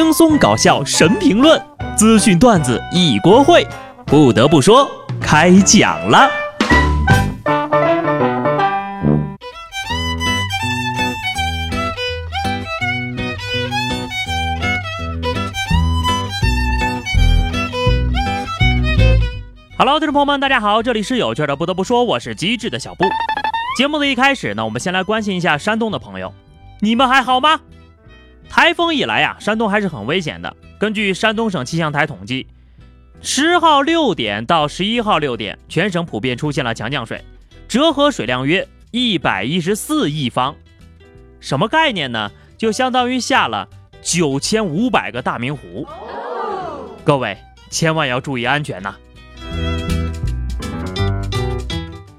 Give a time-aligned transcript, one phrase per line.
[0.00, 1.60] 轻松搞笑神评论，
[1.96, 3.66] 资讯段子一锅烩。
[4.06, 4.88] 不得不说，
[5.20, 6.30] 开讲了。
[19.76, 21.56] Hello，听众朋友们，大家好，这里是有趣的。
[21.56, 23.04] 不得不说，我是机智的小布。
[23.76, 26.32] 节目的一开始呢，我们先来关心一下山东的朋友，
[26.78, 27.58] 你们还好吗？
[28.48, 30.56] 台风一来呀，山东还是很危险的。
[30.78, 32.46] 根据山东省气象台统计，
[33.20, 37.22] 十号六点到十一号六点，全省普遍出现了强降水，
[37.68, 40.56] 折合水量约一百一十四亿方。
[41.40, 42.30] 什么概念呢？
[42.56, 43.68] 就相当于下了
[44.02, 45.86] 九千五百个大明湖。
[47.04, 47.38] 各位
[47.70, 48.96] 千万要注意安全呐！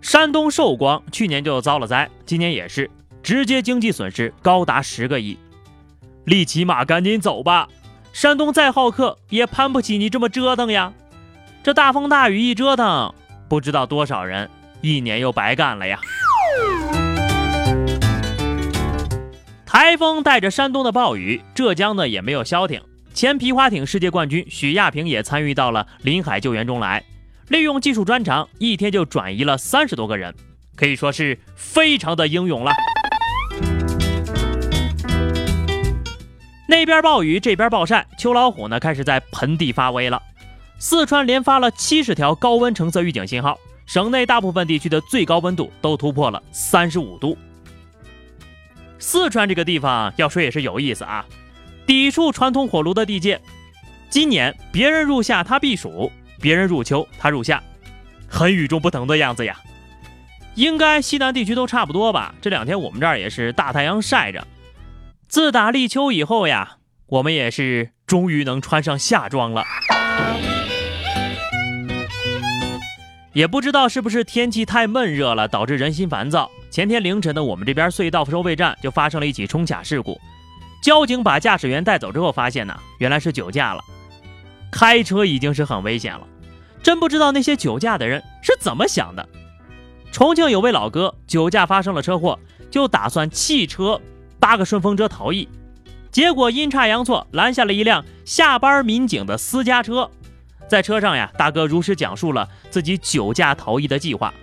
[0.00, 2.90] 山东寿光去年就遭了灾，今年也是，
[3.22, 5.38] 直接经济损失高达十个亿。
[6.24, 7.68] 立骑马，赶紧走吧！
[8.12, 10.92] 山东再好客，也攀不起你这么折腾呀！
[11.62, 13.12] 这大风大雨一折腾，
[13.48, 14.48] 不知道多少人
[14.80, 15.98] 一年又白干了呀！
[19.66, 22.80] 台风带着山东的暴雨，浙江呢也没有消停。
[23.12, 27.04] 前皮划艇世界冠军许亚平也参与到了临海救援中来，
[27.48, 30.34] 利用技术专长，一天就转移了三十多个人，
[30.76, 32.70] 可以说是非常的英勇了。
[36.66, 40.22] 那边暴雨，这边暴晒，秋老虎呢开始在盆地发威了。
[40.78, 47.36] 四川连发了七十条高温橙色预警信号，省内大部分地区的最高温度都突破了三十五度。
[48.98, 51.24] 四川这个地方要说也是有意思啊，
[51.86, 53.40] 抵触传统火炉的地界。
[54.08, 57.62] 今年别人入夏它避暑，别人入秋它入夏，
[58.26, 59.60] 很与众不同的样子呀。
[60.54, 62.34] 应该西南地区都差不多吧？
[62.40, 64.46] 这两天我们这儿也是大太阳晒着。
[65.28, 69.64] 自打立秋以后呀，我们也是终于能穿上夏装了。
[73.32, 76.48] 也不知道是不是天气太闷热了，导致人心烦躁。
[76.70, 80.20] 前天凌晨的我们这边隧道收费站就发生了一起冲卡事故，
[80.82, 83.82] 交警把驾驶员带走之后，发现呢原来是酒驾了。
[84.70, 86.26] 开车已经是很危险了，
[86.82, 89.28] 真不知道那些酒驾的人是怎么想的。
[90.12, 92.38] 重庆有位老哥酒驾发生了车祸，
[92.70, 94.00] 就打算弃车。
[94.44, 95.48] 搭个顺风车逃逸，
[96.10, 100.10] 结果阴差阳错拦下了一辆下班民警的私家车。
[100.68, 104.34] 在车上呀，大哥如实讲述了自己酒驾逃逸的计划。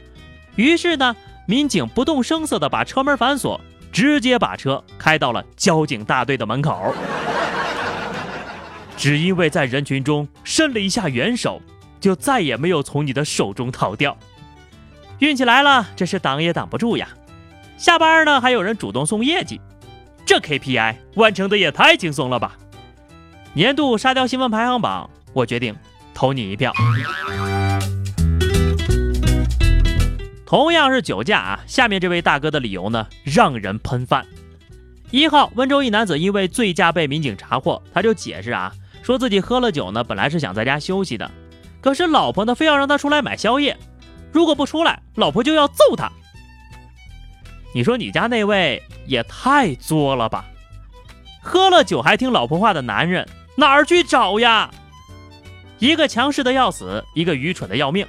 [0.55, 3.61] 于是呢，民警不动声色地把车门反锁，
[3.91, 6.95] 直接把车开到了交警大队的门口。
[8.97, 11.61] 只因为在人群中伸了一下援手，
[11.99, 14.17] 就再也没有从你的手中逃掉。
[15.19, 17.07] 运气来了，这是挡也挡不住呀。
[17.77, 19.61] 下班呢，还有人主动送业绩。
[20.25, 22.57] 这 KPI 完成的也太轻松了吧！
[23.53, 25.75] 年度沙雕新闻排行榜，我决定
[26.13, 26.71] 投你一票。
[30.45, 34.25] 同样是酒驾啊，下面这位大哥的理由呢，让人喷饭。
[35.09, 38.71] 一号，温州一男子因为醉驾被民警查获，他就解释啊，
[39.03, 41.29] 说自己喝了酒呢，本来是想在家休息的，
[41.81, 43.77] 可是老婆呢，非要让他出来买宵夜，
[44.31, 46.09] 如果不出来，老婆就要揍他。
[47.73, 50.45] 你说你家那位也太作了吧！
[51.41, 54.69] 喝了酒还听老婆话的男人哪儿去找呀？
[55.79, 58.05] 一个强势的要死，一个愚蠢的要命。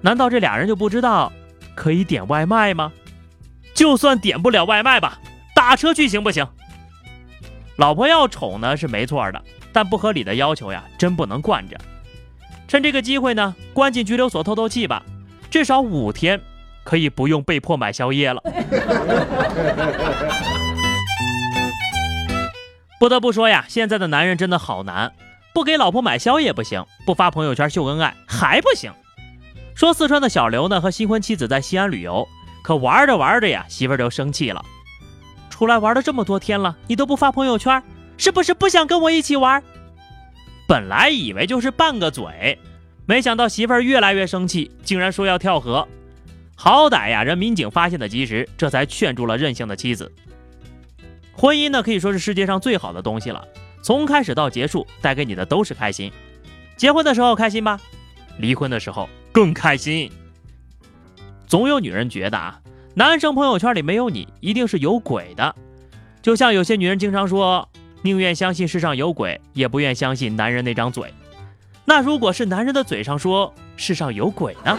[0.00, 1.32] 难道这俩人就不知道
[1.74, 2.92] 可以点外卖吗？
[3.74, 5.18] 就算点不了外卖吧，
[5.54, 6.46] 打车去行不行？
[7.76, 11.76] 老婆要宠呢是没错的，但不合理的要求呀，真不能惯着。
[12.66, 15.02] 趁这个机会呢，关进拘留所透透气吧，
[15.50, 16.40] 至少五天。
[16.88, 18.42] 可以不用被迫买宵夜了。
[22.98, 25.12] 不得不说呀，现在的男人真的好难，
[25.52, 28.90] 不给老婆买宵夜不行，不发朋友圈秀恩爱还不行。
[29.74, 32.26] 说四川的小刘呢，和新婚妻子在西安旅游，
[32.62, 34.64] 可玩着玩着呀，媳妇儿就生气了。
[35.50, 37.82] 出来玩了这么多天了，你都不发朋友圈，
[38.16, 39.62] 是不是不想跟我一起玩？
[40.66, 42.58] 本来以为就是拌个嘴，
[43.04, 45.86] 没想到媳妇儿越来越生气，竟然说要跳河。
[46.60, 50.10] 好歹呀，人民警发现的及时，这才劝住了任性的妻子。
[51.32, 53.46] 婚姻呢，可以说是世界上最好的东西了，
[53.80, 56.10] 从开始到结束，带给你的都是开心。
[56.76, 57.78] 结婚的时候开心吧，
[58.38, 60.10] 离婚的时候更开心。
[61.46, 62.60] 总有女人觉得啊，
[62.94, 65.54] 男生朋友圈里没有你，一定是有鬼的。
[66.20, 67.68] 就像有些女人经常说，
[68.02, 71.14] 宁愿相信世上有鬼，也不愿相信男人那张嘴。
[71.84, 74.76] 那如果是男人的嘴上说世上有鬼呢？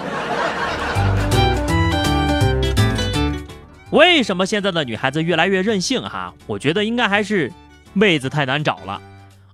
[3.92, 6.34] 为什么现在的女孩子越来越任性哈？
[6.46, 7.52] 我觉得应该还是
[7.94, 9.02] 妹子太难找了。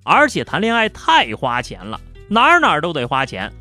[0.04, 3.52] 而且谈恋爱太花钱了，哪儿哪儿都得花钱。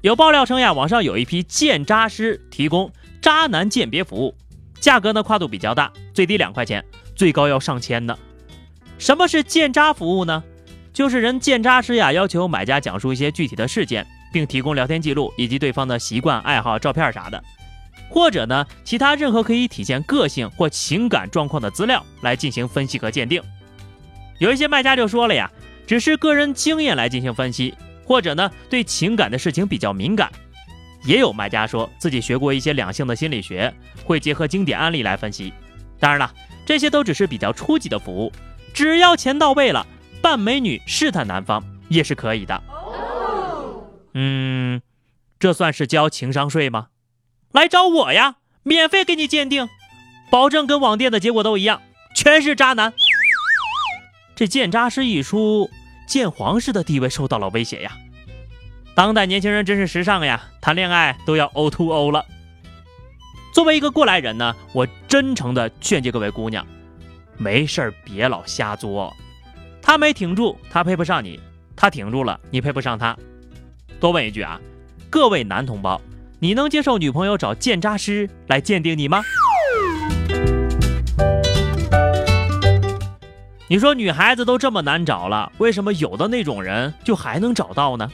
[0.00, 4.34] 有爆料称呀，网上有一批鉴渣师提供渣男鉴别服务，
[4.80, 8.18] 价格呢跨度比较大，最低两块钱，最高要上千的。
[8.98, 10.42] 什么是鉴渣服务呢？
[10.92, 17.44] 就是人鉴渣师呀，要求买家讲述一些具体的事件，并提供聊天记录以及对方的习惯、爱好、照片啥的，
[18.10, 23.42] 或者呢其他任何可以体现个性或情感状况的资料来进行分析和鉴定。
[24.38, 25.50] 有一些卖家就说了呀，
[25.86, 27.74] 只是个人经验来进行分析，
[28.04, 30.30] 或者呢对情感的事情比较敏感。
[31.04, 33.72] 也有卖家说自己学过一些两性的心理学，
[34.04, 35.52] 会结合经典案例来分析。
[35.98, 36.30] 当然了，
[36.66, 38.32] 这些都只是比较初级的服务。
[38.74, 39.86] 只要钱到位了，
[40.20, 42.62] 扮美女试探男方也是可以的。
[44.12, 44.82] 嗯，
[45.38, 46.88] 这算是交情商税吗？
[47.52, 49.68] 来找我呀，免费给你鉴定，
[50.30, 51.82] 保证跟网店的结果都一样，
[52.14, 52.92] 全是渣男。
[54.36, 55.68] 这鉴渣师一出，
[56.06, 57.92] 鉴皇室的地位受到了威胁呀。
[58.94, 62.24] 当代年轻人真是时尚呀，谈恋爱都要 O to O 了。
[63.52, 66.64] 作为一个过来人呢，我真诚的劝诫各位姑娘。
[67.36, 69.16] 没事儿，别老瞎作。
[69.82, 71.38] 他没挺住，他配不上你；
[71.74, 73.16] 他挺住了，你配不上他。
[73.98, 74.60] 多问一句啊，
[75.08, 76.00] 各位男同胞，
[76.42, 79.20] 你能接受女朋友找鉴渣师来鉴定你吗？
[83.68, 88.10] 你说女孩子都这么难找了，为什么有的那种人就还能找到呢？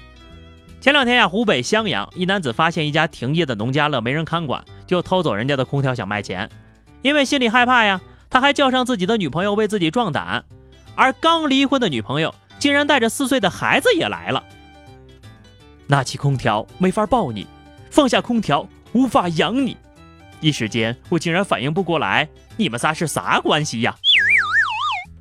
[0.81, 6.50] 前两天呀，湖北襄阳一男子发现一家停业的农家乐没人看管，就偷走人家的空调想卖钱，
[7.02, 8.00] 因为心里害怕呀。
[8.28, 10.44] 他还叫上自己的女朋友为自己壮胆，
[10.96, 14.43] 而刚离婚的女朋友竟然带着四岁的孩子也来了。
[15.87, 17.46] 拿起空调没法抱你，
[17.97, 19.75] 放下空调无法养你，
[20.43, 22.29] 一时间我竟然反应不过来，
[22.59, 23.97] 你们仨是啥关系呀？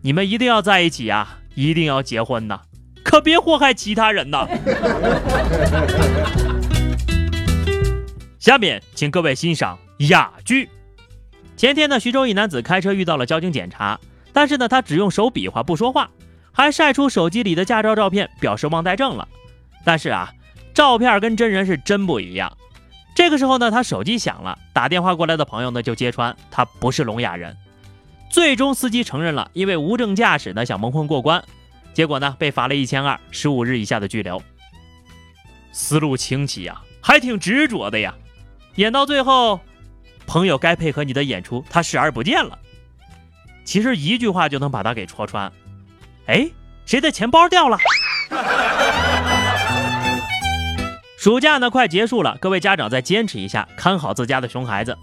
[0.03, 2.59] 你们一定要在一起呀，一定要结婚呐，
[3.01, 4.45] 可别祸害其他人呐！
[8.39, 9.79] 下面请各位欣赏
[10.09, 10.69] 哑剧。
[11.55, 13.97] 前天呢，徐州一男子开车遇到了交警检查，
[14.33, 16.11] 但是呢，他只用手比划不说话，
[16.51, 19.25] 还晒出手机里的驾照照片，表示忘带证了。
[19.85, 20.33] 但是啊，
[20.75, 22.55] 照片跟真人是真不一样。
[23.15, 27.57] 这个时候呢，他手机响了，打电话过来的朋友呢就揭穿他不是聋哑人。
[28.29, 31.43] 最终司机承认了，因为无证驾驶呢想蒙混过关，
[31.93, 34.39] 结果呢被罚了一千二，十五日以下的拘留。
[35.71, 38.13] 思路清奇呀，还挺执着的呀，
[38.75, 39.59] 演到最后。
[40.27, 42.57] 朋友该配合你的演出，他视而不见了。
[43.63, 45.53] 其实一句话就能把他给戳穿。
[46.25, 46.49] 哎，
[46.83, 47.77] 谁的钱包掉了？
[51.25, 54.95] 暑假呢快结束了，各位家长再坚持一下，看好自家的熊孩子。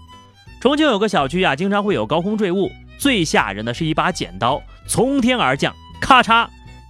[0.61, 6.47] 重庆有个小区啊，经常会有高空坠物，最吓人的是一把剪刀从天而降，咔嚓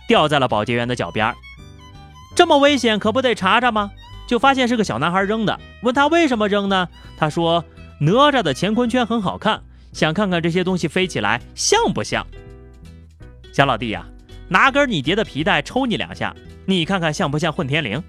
[0.07, 1.35] 掉在了保洁员的脚边儿。
[2.35, 3.89] 这么危险，可不得查查吗？
[4.27, 6.87] 就发现是个小男孩扔的，问他为什么扔呢？
[7.17, 7.65] 他说。
[7.99, 9.63] 哪吒的乾坤圈很好看，
[9.93, 12.23] 想看看这些东西飞起来像不像？
[13.51, 14.05] 小老弟呀，
[14.47, 16.35] 拿根你叠的皮带抽你两下，
[16.67, 18.03] 你看看像不像混天绫？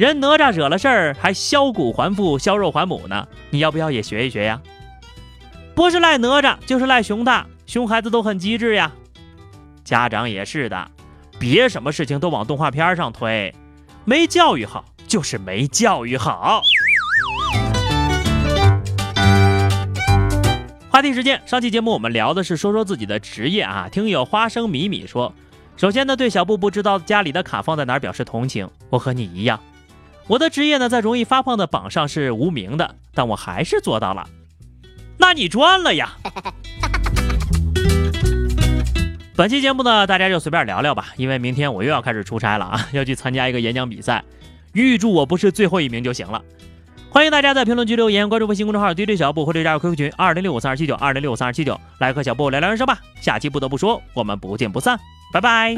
[0.00, 4.58] 人哪吒惹了事儿还削骨还父、削肉还母呢，你要不要也学一学呀？
[5.74, 8.90] 不是赖哪吒，就是赖熊大，熊孩子都很机智呀。
[9.84, 10.90] 家长也是的，
[11.38, 13.54] 别什么事情都往动画片上推，
[14.06, 16.62] 没教育好就是没教育好。
[20.88, 23.86] 话题时间，上期节目我们聊的是说说自己的职业啊。
[23.92, 25.34] 听友花生米米说，
[25.76, 28.66] 首先呢，对小布不知道家里的卡放在哪儿表示同情。
[28.88, 29.60] 我和你一样，
[30.30, 34.28] 我的职业呢在容易发胖的榜上是无名的，但我还是做到了。
[35.18, 36.16] 那你赚了呀！
[39.34, 44.22] 本期节目呢，大家就随便聊聊吧，因为明天我又要开始出差了啊，要去参加一个演讲比赛，
[44.72, 46.40] 预祝我不是最后一名就行了。
[47.10, 53.00] 欢迎大家在评论区留言，关注微信公众号 DJ 小布或者加入 QQ 群二零六五三二七九二零六五三二七九，来和小布聊聊人生吧。
[53.20, 54.96] 下期不得不说，我们不见不散，
[55.32, 55.74] 拜拜。